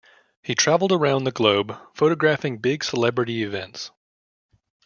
He 0.41 0.55
traveled 0.55 0.91
around 0.91 1.25
the 1.25 1.31
globe 1.31 1.77
photographing 1.93 2.57
big 2.57 2.83
celebrity 2.83 3.43
events. 3.43 3.91